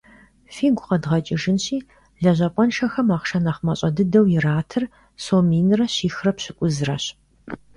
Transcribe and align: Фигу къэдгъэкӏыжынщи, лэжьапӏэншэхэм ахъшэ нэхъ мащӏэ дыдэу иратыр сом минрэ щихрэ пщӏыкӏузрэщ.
Фигу 0.53 0.83
къэдгъэкӏыжынщи, 0.87 1.77
лэжьапӏэншэхэм 2.21 3.07
ахъшэ 3.15 3.39
нэхъ 3.45 3.61
мащӏэ 3.65 3.89
дыдэу 3.95 4.25
иратыр 4.35 4.83
сом 5.23 5.43
минрэ 5.49 5.85
щихрэ 5.95 6.31
пщӏыкӏузрэщ. 6.35 7.05